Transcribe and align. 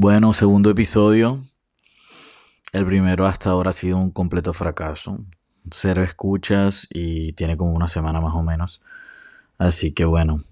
Bueno, 0.00 0.32
segundo 0.32 0.70
episodio. 0.70 1.44
El 2.72 2.86
primero 2.86 3.26
hasta 3.26 3.50
ahora 3.50 3.70
ha 3.70 3.72
sido 3.72 3.98
un 3.98 4.12
completo 4.12 4.52
fracaso. 4.52 5.18
Cero 5.72 6.04
escuchas 6.04 6.86
y 6.88 7.32
tiene 7.32 7.56
como 7.56 7.72
una 7.72 7.88
semana 7.88 8.20
más 8.20 8.32
o 8.36 8.44
menos. 8.44 8.80
Así 9.58 9.90
que 9.90 10.04
bueno, 10.04 10.44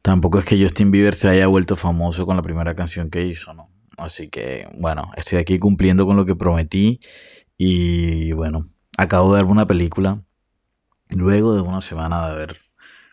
tampoco 0.00 0.38
es 0.38 0.44
que 0.44 0.62
Justin 0.62 0.92
Bieber 0.92 1.16
se 1.16 1.28
haya 1.28 1.48
vuelto 1.48 1.74
famoso 1.74 2.24
con 2.24 2.36
la 2.36 2.42
primera 2.42 2.76
canción 2.76 3.10
que 3.10 3.26
hizo, 3.26 3.52
¿no? 3.52 3.68
Así 3.96 4.28
que 4.28 4.68
bueno, 4.78 5.10
estoy 5.16 5.40
aquí 5.40 5.58
cumpliendo 5.58 6.06
con 6.06 6.16
lo 6.16 6.24
que 6.24 6.36
prometí 6.36 7.00
y 7.58 8.30
bueno, 8.30 8.68
acabo 8.96 9.34
de 9.34 9.42
ver 9.42 9.50
una 9.50 9.66
película 9.66 10.22
luego 11.10 11.56
de 11.56 11.62
una 11.62 11.80
semana 11.80 12.28
de 12.28 12.32
haber 12.32 12.60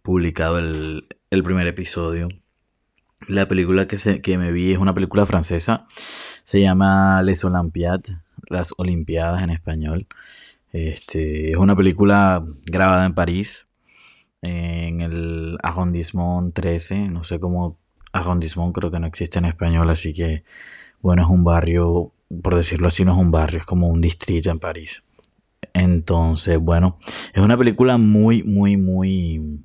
publicado 0.00 0.56
el, 0.56 1.06
el 1.28 1.44
primer 1.44 1.66
episodio. 1.66 2.28
La 3.28 3.48
película 3.48 3.86
que, 3.86 3.98
se, 3.98 4.20
que 4.20 4.38
me 4.38 4.52
vi 4.52 4.72
es 4.72 4.78
una 4.78 4.94
película 4.94 5.26
francesa. 5.26 5.86
Se 6.44 6.60
llama 6.60 7.22
Les 7.22 7.44
Olympiades, 7.44 8.16
las 8.48 8.74
Olimpiadas 8.76 9.42
en 9.42 9.50
español. 9.50 10.06
Este, 10.72 11.50
es 11.50 11.56
una 11.56 11.74
película 11.74 12.44
grabada 12.66 13.06
en 13.06 13.14
París, 13.14 13.66
en 14.42 15.00
el 15.00 15.56
arrondissement 15.62 16.54
13. 16.54 17.08
No 17.08 17.24
sé 17.24 17.40
cómo 17.40 17.78
arrondissement 18.12 18.74
creo 18.74 18.90
que 18.90 19.00
no 19.00 19.06
existe 19.06 19.38
en 19.38 19.46
español, 19.46 19.88
así 19.90 20.12
que 20.12 20.44
bueno, 21.00 21.22
es 21.22 21.28
un 21.28 21.44
barrio, 21.44 22.12
por 22.42 22.54
decirlo 22.54 22.88
así, 22.88 23.04
no 23.04 23.12
es 23.12 23.18
un 23.18 23.30
barrio, 23.30 23.60
es 23.60 23.66
como 23.66 23.88
un 23.88 24.00
distrito 24.00 24.50
en 24.50 24.58
París. 24.58 25.04
Entonces, 25.72 26.58
bueno, 26.58 26.98
es 27.32 27.42
una 27.42 27.56
película 27.56 27.98
muy, 27.98 28.42
muy, 28.42 28.76
muy 28.76 29.64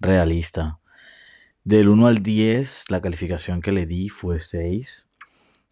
realista. 0.00 0.78
Del 1.66 1.88
1 1.88 2.06
al 2.06 2.18
10, 2.22 2.90
la 2.90 3.00
calificación 3.00 3.60
que 3.60 3.72
le 3.72 3.86
di 3.86 4.08
fue 4.08 4.38
6. 4.38 5.08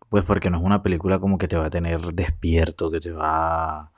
Pues 0.09 0.25
porque 0.25 0.51
no 0.51 0.59
es 0.59 0.65
una 0.65 0.83
película 0.83 1.21
como 1.21 1.39
que 1.39 1.47
te 1.47 1.57
va 1.57 1.67
a 1.67 1.71
tener 1.71 2.01
despierto, 2.15 2.91
que 2.91 2.99
te 2.99 3.13
va 3.13 3.93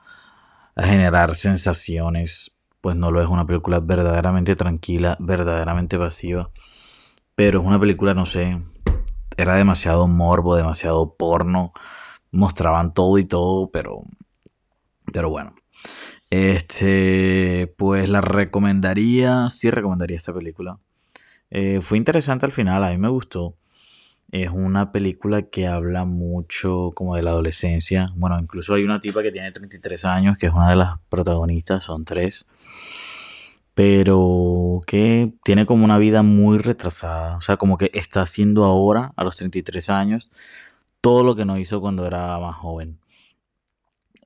a 0.75 0.83
generar 0.83 1.33
sensaciones. 1.33 2.55
Pues 2.81 2.95
no 2.95 3.09
lo 3.09 3.19
es 3.23 3.27
una 3.27 3.47
película 3.47 3.79
verdaderamente 3.79 4.55
tranquila, 4.55 5.17
verdaderamente 5.19 5.97
pasiva. 5.97 6.51
Pero 7.33 7.61
es 7.61 7.65
una 7.65 7.79
película, 7.79 8.13
no 8.13 8.27
sé, 8.27 8.61
era 9.35 9.55
demasiado 9.55 10.05
morbo, 10.05 10.55
demasiado 10.55 11.15
porno. 11.15 11.73
Mostraban 12.29 12.93
todo 12.93 13.17
y 13.17 13.25
todo, 13.25 13.71
pero, 13.71 13.97
pero 15.11 15.31
bueno. 15.31 15.55
Este, 16.29 17.73
pues 17.75 18.07
la 18.07 18.21
recomendaría, 18.21 19.49
sí 19.49 19.71
recomendaría 19.71 20.17
esta 20.17 20.31
película. 20.31 20.79
Eh, 21.49 21.79
fue 21.81 21.97
interesante 21.97 22.45
al 22.45 22.51
final, 22.51 22.83
a 22.83 22.89
mí 22.91 22.97
me 22.97 23.09
gustó. 23.09 23.55
Es 24.31 24.49
una 24.51 24.91
película 24.91 25.43
que 25.43 25.67
habla 25.67 26.03
mucho 26.03 26.91
como 26.93 27.15
de 27.15 27.23
la 27.23 27.31
adolescencia. 27.31 28.11
Bueno, 28.15 28.37
incluso 28.39 28.73
hay 28.73 28.83
una 28.83 28.99
tipa 28.99 29.23
que 29.23 29.31
tiene 29.31 29.51
33 29.51 30.03
años, 30.05 30.37
que 30.37 30.47
es 30.47 30.53
una 30.53 30.69
de 30.69 30.75
las 30.75 30.99
protagonistas, 31.09 31.83
son 31.83 32.03
tres. 32.03 32.45
Pero 33.73 34.81
que 34.85 35.33
tiene 35.43 35.65
como 35.65 35.85
una 35.85 35.97
vida 35.97 36.23
muy 36.23 36.57
retrasada. 36.57 37.37
O 37.37 37.41
sea, 37.41 37.57
como 37.57 37.77
que 37.77 37.91
está 37.93 38.21
haciendo 38.21 38.65
ahora, 38.65 39.13
a 39.15 39.23
los 39.23 39.35
33 39.37 39.89
años, 39.89 40.31
todo 41.01 41.23
lo 41.23 41.35
que 41.35 41.45
no 41.45 41.57
hizo 41.57 41.79
cuando 41.81 42.05
era 42.05 42.37
más 42.39 42.55
joven. 42.55 42.99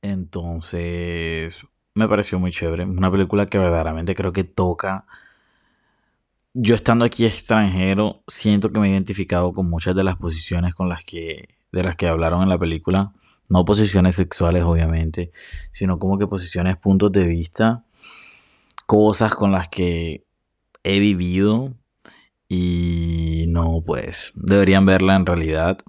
Entonces, 0.02 1.61
me 1.94 2.08
pareció 2.08 2.39
muy 2.39 2.52
chévere. 2.52 2.86
Una 2.86 3.11
película 3.11 3.45
que 3.45 3.59
verdaderamente 3.59 4.16
creo 4.16 4.33
que 4.33 4.44
toca 4.44 5.05
yo 6.53 6.75
estando 6.75 7.05
aquí 7.05 7.25
extranjero, 7.25 8.23
siento 8.27 8.71
que 8.71 8.80
me 8.80 8.88
he 8.88 8.91
identificado 8.91 9.53
con 9.53 9.69
muchas 9.69 9.95
de 9.95 10.03
las 10.03 10.17
posiciones 10.17 10.76
con 10.76 10.89
las 10.89 11.03
que, 11.05 11.48
de 11.71 11.83
las 11.83 11.95
que 11.95 12.08
hablaron 12.08 12.43
en 12.43 12.49
la 12.49 12.59
película. 12.59 13.14
No 13.49 13.65
posiciones 13.65 14.15
sexuales, 14.15 14.64
obviamente, 14.64 15.31
sino 15.71 15.99
como 15.99 16.17
que 16.17 16.27
posiciones, 16.27 16.77
puntos 16.77 17.11
de 17.11 17.26
vista, 17.26 17.86
cosas 18.86 19.36
con 19.36 19.52
las 19.52 19.70
que 19.70 20.26
he 20.83 20.99
vivido 20.99 21.73
y 22.48 23.45
no, 23.49 23.81
pues, 23.86 24.33
deberían 24.36 24.86
verla 24.86 25.15
en 25.15 25.26
realidad. 25.26 25.80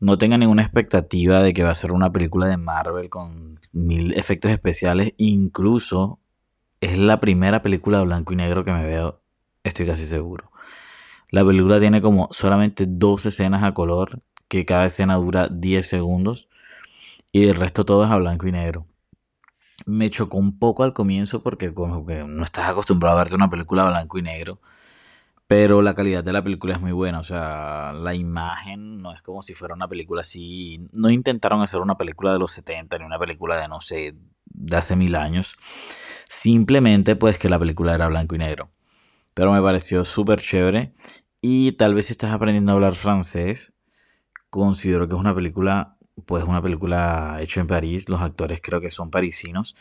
No 0.00 0.18
tengan 0.18 0.40
ninguna 0.40 0.62
expectativa 0.62 1.42
de 1.42 1.52
que 1.52 1.64
va 1.64 1.70
a 1.70 1.74
ser 1.74 1.92
una 1.92 2.12
película 2.12 2.46
de 2.46 2.56
Marvel 2.56 3.08
con 3.10 3.58
mil 3.72 4.12
efectos 4.14 4.50
especiales. 4.50 5.14
Incluso 5.16 6.20
es 6.80 6.98
la 6.98 7.20
primera 7.20 7.62
película 7.62 7.98
de 7.98 8.04
blanco 8.04 8.32
y 8.32 8.36
negro 8.36 8.64
que 8.64 8.72
me 8.72 8.86
veo 8.86 9.23
Estoy 9.64 9.86
casi 9.86 10.06
seguro. 10.06 10.52
La 11.30 11.42
película 11.44 11.80
tiene 11.80 12.02
como 12.02 12.28
solamente 12.30 12.84
dos 12.86 13.24
escenas 13.24 13.62
a 13.62 13.72
color, 13.72 14.20
que 14.46 14.66
cada 14.66 14.84
escena 14.84 15.14
dura 15.16 15.48
10 15.50 15.88
segundos, 15.88 16.48
y 17.32 17.48
el 17.48 17.56
resto 17.56 17.84
todo 17.86 18.04
es 18.04 18.10
a 18.10 18.18
blanco 18.18 18.46
y 18.46 18.52
negro. 18.52 18.86
Me 19.86 20.10
chocó 20.10 20.36
un 20.36 20.58
poco 20.58 20.84
al 20.84 20.92
comienzo 20.92 21.42
porque 21.42 21.72
como 21.72 22.06
que 22.06 22.24
no 22.24 22.44
estás 22.44 22.68
acostumbrado 22.68 23.16
a 23.16 23.20
verte 23.20 23.36
una 23.36 23.48
película 23.48 23.86
a 23.86 23.90
blanco 23.90 24.18
y 24.18 24.22
negro, 24.22 24.60
pero 25.46 25.80
la 25.80 25.94
calidad 25.94 26.22
de 26.22 26.32
la 26.34 26.44
película 26.44 26.74
es 26.74 26.80
muy 26.82 26.92
buena, 26.92 27.20
o 27.20 27.24
sea, 27.24 27.94
la 27.94 28.14
imagen 28.14 28.98
no 28.98 29.14
es 29.14 29.22
como 29.22 29.42
si 29.42 29.54
fuera 29.54 29.74
una 29.74 29.88
película 29.88 30.20
así, 30.20 30.88
no 30.92 31.08
intentaron 31.10 31.62
hacer 31.62 31.80
una 31.80 31.96
película 31.96 32.32
de 32.34 32.38
los 32.38 32.52
70 32.52 32.98
ni 32.98 33.04
una 33.06 33.18
película 33.18 33.56
de 33.56 33.68
no 33.68 33.80
sé, 33.80 34.14
de 34.44 34.76
hace 34.76 34.94
mil 34.94 35.16
años, 35.16 35.56
simplemente 36.28 37.16
pues 37.16 37.38
que 37.38 37.48
la 37.48 37.58
película 37.58 37.94
era 37.94 38.08
blanco 38.08 38.34
y 38.34 38.38
negro 38.38 38.73
pero 39.34 39.52
me 39.52 39.60
pareció 39.60 40.04
súper 40.04 40.40
chévere. 40.40 40.92
Y 41.40 41.72
tal 41.72 41.94
vez 41.94 42.06
si 42.06 42.12
estás 42.12 42.32
aprendiendo 42.32 42.72
a 42.72 42.74
hablar 42.76 42.94
francés, 42.94 43.74
considero 44.48 45.08
que 45.08 45.14
es 45.14 45.20
una 45.20 45.34
película, 45.34 45.98
pues 46.26 46.44
una 46.44 46.62
película 46.62 47.38
hecha 47.40 47.60
en 47.60 47.66
París, 47.66 48.08
los 48.08 48.20
actores 48.20 48.60
creo 48.62 48.80
que 48.80 48.90
son 48.90 49.10
parisinos, 49.10 49.76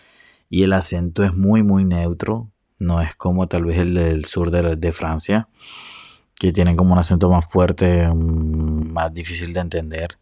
y 0.50 0.64
el 0.64 0.74
acento 0.74 1.24
es 1.24 1.34
muy, 1.34 1.64
muy 1.64 1.86
neutro, 1.86 2.52
no 2.80 3.02
es 3.02 3.16
como 3.16 3.47
tal 3.47 3.66
vez 3.66 3.78
el 3.78 3.94
del 3.94 4.25
sur 4.25 4.52
de, 4.52 4.91
Francia, 4.91 5.47
que 6.35 6.52
tienen 6.52 6.75
como 6.75 6.94
un 6.94 7.00
acento 7.00 7.30
más 7.30 7.46
fuerte, 7.46 8.08
mm, 8.08 8.91
más 8.91 9.14
difícil 9.14 9.53
de 9.53 9.59
entender 9.62 10.18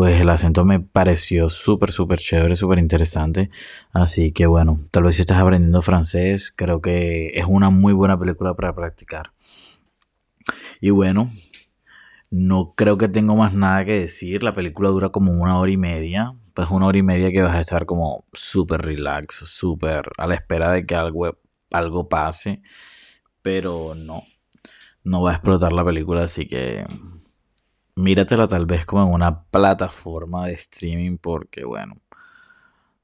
pues 0.00 0.18
el 0.18 0.30
acento 0.30 0.64
me 0.64 0.80
pareció 0.80 1.50
súper, 1.50 1.92
súper 1.92 2.20
chévere, 2.20 2.56
súper 2.56 2.78
interesante. 2.78 3.50
Así 3.92 4.32
que 4.32 4.46
bueno, 4.46 4.80
tal 4.90 5.02
vez 5.02 5.16
si 5.16 5.20
estás 5.20 5.36
aprendiendo 5.36 5.82
francés, 5.82 6.54
creo 6.56 6.80
que 6.80 7.32
es 7.34 7.44
una 7.46 7.68
muy 7.68 7.92
buena 7.92 8.18
película 8.18 8.54
para 8.54 8.74
practicar. 8.74 9.34
Y 10.80 10.88
bueno, 10.88 11.30
no 12.30 12.72
creo 12.74 12.96
que 12.96 13.08
tengo 13.08 13.36
más 13.36 13.52
nada 13.52 13.84
que 13.84 14.00
decir. 14.00 14.42
La 14.42 14.54
película 14.54 14.88
dura 14.88 15.10
como 15.10 15.32
una 15.32 15.58
hora 15.58 15.70
y 15.70 15.76
media. 15.76 16.32
Pues 16.54 16.70
una 16.70 16.86
hora 16.86 16.96
y 16.96 17.02
media 17.02 17.30
que 17.30 17.42
vas 17.42 17.56
a 17.56 17.60
estar 17.60 17.84
como 17.84 18.24
súper 18.32 18.80
relax, 18.80 19.34
súper 19.34 20.08
a 20.16 20.26
la 20.26 20.34
espera 20.34 20.72
de 20.72 20.86
que 20.86 20.94
algo, 20.94 21.36
algo 21.70 22.08
pase. 22.08 22.62
Pero 23.42 23.94
no, 23.94 24.22
no 25.04 25.20
va 25.20 25.32
a 25.32 25.34
explotar 25.34 25.74
la 25.74 25.84
película, 25.84 26.22
así 26.22 26.48
que 26.48 26.86
míratela 28.00 28.48
tal 28.48 28.66
vez 28.66 28.86
como 28.86 29.06
en 29.06 29.12
una 29.12 29.44
plataforma 29.44 30.46
de 30.46 30.54
streaming 30.54 31.18
porque 31.18 31.64
bueno, 31.64 31.96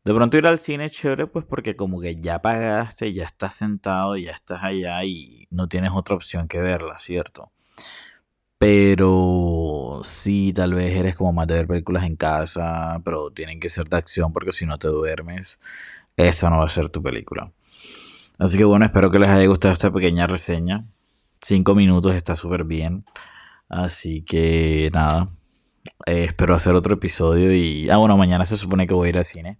de 0.04 0.14
pronto 0.14 0.36
ir 0.38 0.46
al 0.46 0.58
cine 0.58 0.86
es 0.86 0.92
chévere 0.92 1.26
pues 1.26 1.44
porque 1.44 1.76
como 1.76 2.00
que 2.00 2.16
ya 2.16 2.40
pagaste, 2.40 3.12
ya 3.12 3.24
estás 3.24 3.54
sentado, 3.54 4.16
ya 4.16 4.32
estás 4.32 4.62
allá 4.62 5.04
y 5.04 5.46
no 5.50 5.68
tienes 5.68 5.92
otra 5.94 6.16
opción 6.16 6.48
que 6.48 6.60
verla, 6.60 6.98
¿cierto? 6.98 7.50
Pero 8.58 10.00
sí, 10.04 10.52
tal 10.54 10.74
vez 10.74 10.94
eres 10.96 11.14
como 11.16 11.32
más 11.32 11.46
de 11.46 11.54
ver 11.54 11.66
películas 11.66 12.04
en 12.04 12.16
casa, 12.16 13.00
pero 13.04 13.30
tienen 13.30 13.60
que 13.60 13.68
ser 13.68 13.88
de 13.88 13.98
acción 13.98 14.32
porque 14.32 14.52
si 14.52 14.64
no 14.64 14.78
te 14.78 14.88
duermes, 14.88 15.60
esa 16.16 16.50
no 16.50 16.58
va 16.58 16.66
a 16.66 16.70
ser 16.70 16.88
tu 16.88 17.02
película. 17.02 17.52
Así 18.38 18.58
que 18.58 18.64
bueno, 18.64 18.84
espero 18.84 19.10
que 19.10 19.18
les 19.18 19.28
haya 19.28 19.46
gustado 19.46 19.74
esta 19.74 19.92
pequeña 19.92 20.26
reseña. 20.26 20.84
Cinco 21.40 21.74
minutos 21.74 22.14
está 22.14 22.36
súper 22.36 22.64
bien. 22.64 23.04
Así 23.68 24.22
que 24.22 24.90
nada, 24.92 25.28
eh, 26.06 26.24
espero 26.24 26.54
hacer 26.54 26.74
otro 26.74 26.94
episodio 26.94 27.52
y... 27.52 27.90
Ah, 27.90 27.96
bueno, 27.96 28.16
mañana 28.16 28.46
se 28.46 28.56
supone 28.56 28.86
que 28.86 28.94
voy 28.94 29.06
a 29.06 29.10
ir 29.10 29.18
al 29.18 29.24
cine. 29.24 29.58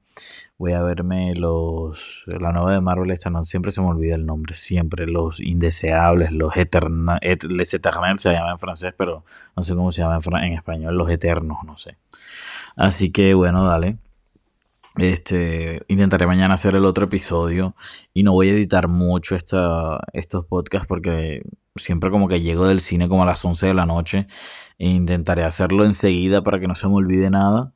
Voy 0.58 0.72
a 0.72 0.82
verme 0.82 1.34
los... 1.34 2.22
La 2.26 2.52
nueva 2.52 2.72
de 2.72 2.80
Marvel 2.80 3.10
esta, 3.10 3.30
no, 3.30 3.44
siempre 3.44 3.72
se 3.72 3.80
me 3.80 3.88
olvida 3.88 4.14
el 4.14 4.26
nombre, 4.26 4.54
siempre. 4.54 5.06
Los 5.06 5.40
indeseables, 5.40 6.32
los 6.32 6.56
eternos... 6.56 7.18
les 7.22 7.68
se 7.68 7.78
llama 7.78 8.52
en 8.52 8.58
francés, 8.58 8.94
pero 8.96 9.24
no 9.56 9.64
sé 9.64 9.74
cómo 9.74 9.92
se 9.92 10.02
llama 10.02 10.18
en, 10.24 10.44
en 10.44 10.52
español. 10.54 10.96
Los 10.96 11.10
eternos, 11.10 11.58
no 11.64 11.76
sé. 11.76 11.96
Así 12.76 13.10
que 13.10 13.34
bueno, 13.34 13.66
dale. 13.66 13.98
Este, 14.96 15.82
intentaré 15.88 16.26
mañana 16.26 16.54
hacer 16.54 16.74
el 16.74 16.86
otro 16.86 17.04
episodio 17.04 17.74
y 18.14 18.22
no 18.22 18.32
voy 18.32 18.48
a 18.48 18.52
editar 18.52 18.88
mucho 18.88 19.36
esta, 19.36 20.00
estos 20.14 20.46
podcasts 20.46 20.86
porque 20.88 21.42
siempre 21.78 22.10
como 22.10 22.28
que 22.28 22.40
llego 22.40 22.66
del 22.66 22.80
cine 22.80 23.08
como 23.08 23.22
a 23.22 23.26
las 23.26 23.44
11 23.44 23.66
de 23.66 23.74
la 23.74 23.86
noche 23.86 24.26
e 24.78 24.88
intentaré 24.88 25.44
hacerlo 25.44 25.84
enseguida 25.84 26.42
para 26.42 26.60
que 26.60 26.68
no 26.68 26.74
se 26.74 26.88
me 26.88 26.94
olvide 26.94 27.30
nada. 27.30 27.72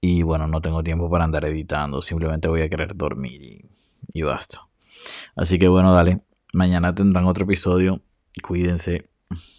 Y 0.00 0.22
bueno, 0.22 0.46
no 0.46 0.60
tengo 0.62 0.82
tiempo 0.82 1.10
para 1.10 1.24
andar 1.24 1.44
editando, 1.44 2.02
simplemente 2.02 2.48
voy 2.48 2.62
a 2.62 2.68
querer 2.68 2.96
dormir 2.96 3.42
y, 3.42 3.60
y 4.12 4.22
basta. 4.22 4.66
Así 5.36 5.58
que 5.58 5.68
bueno, 5.68 5.92
dale, 5.94 6.22
mañana 6.52 6.94
tendrán 6.94 7.26
otro 7.26 7.44
episodio. 7.44 8.02
Cuídense. 8.42 9.10